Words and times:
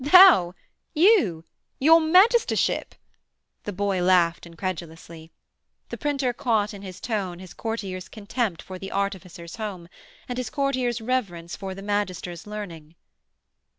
'Thou 0.03 0.55
you 0.95 1.45
your 1.79 2.01
magistership?' 2.01 2.95
the 3.65 3.71
boy 3.71 4.01
laughed 4.01 4.47
incredulously. 4.47 5.31
The 5.89 5.97
printer 5.99 6.33
caught 6.33 6.73
in 6.73 6.81
his 6.81 6.99
tone 6.99 7.37
his 7.37 7.53
courtier's 7.53 8.09
contempt 8.09 8.63
for 8.63 8.79
the 8.79 8.91
artificer's 8.91 9.57
home, 9.57 9.87
and 10.27 10.39
his 10.39 10.49
courtier's 10.49 11.01
reverence 11.01 11.55
for 11.55 11.75
the 11.75 11.83
magister's 11.83 12.47
learning. 12.47 12.95